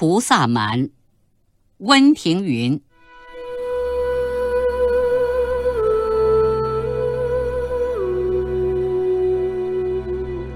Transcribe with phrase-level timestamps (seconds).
[0.00, 0.84] 菩萨蛮》，
[1.76, 2.80] 温庭筠。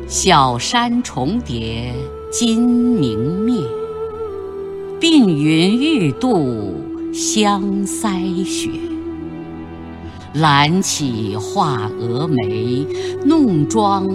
[0.08, 1.92] 小山重叠
[2.32, 3.60] 金明灭，
[4.98, 8.70] 鬓云欲度香腮雪。
[10.32, 12.86] 懒起画蛾眉，
[13.26, 14.08] 弄妆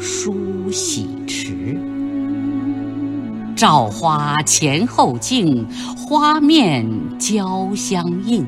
[0.00, 1.78] 梳洗迟。
[3.58, 5.66] 照花前后镜，
[5.96, 6.88] 花面
[7.18, 8.46] 交相映。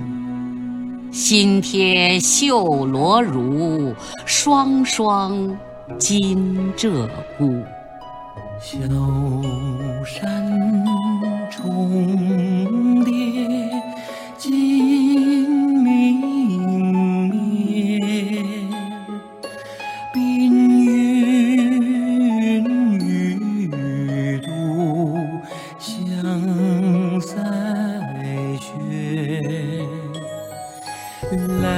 [1.10, 3.92] 新贴绣罗襦，
[4.24, 5.58] 双双。
[5.98, 7.08] 金鹧
[7.40, 7.64] 鸪，
[8.62, 8.78] 小
[10.04, 10.88] 山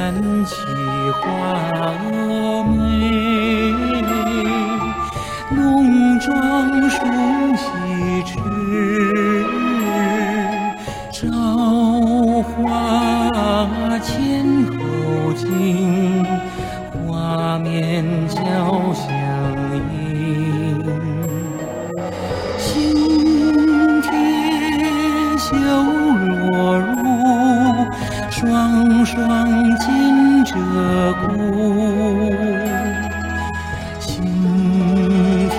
[0.03, 0.13] 懒
[0.45, 0.57] 起
[1.21, 1.23] 画
[2.03, 2.75] 蛾眉。
[5.55, 6.97] 浓妆梳
[7.57, 7.63] 洗
[8.27, 8.37] 迟，
[11.13, 11.23] 朝
[12.43, 13.29] 花
[14.01, 14.11] 前
[14.73, 16.27] 后镜，
[17.07, 18.41] 花面交
[18.93, 19.07] 相
[19.95, 20.83] 映。
[22.59, 24.11] 新贴
[25.39, 25.47] 绣
[26.51, 27.87] 罗襦，
[28.33, 29.52] 双双。
[31.13, 31.21] 枯
[34.01, 34.11] 心
[35.49, 35.57] 帖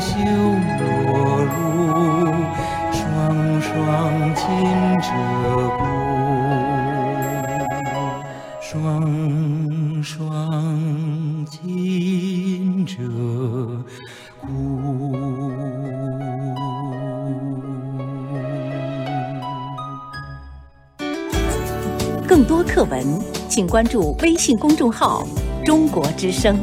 [0.00, 0.08] 绣
[0.78, 0.82] 罗
[1.46, 1.54] 襦
[2.92, 2.96] 双
[3.60, 4.44] 双金
[5.00, 5.04] 鹧
[5.78, 5.80] 鸪
[8.60, 10.14] 双双
[11.46, 12.94] 金鹧
[14.42, 15.36] 鸪
[22.26, 25.26] 更多课文请关注微信公众号
[25.64, 26.58] “中国之声”。